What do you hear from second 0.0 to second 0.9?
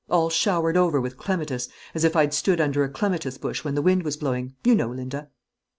all showered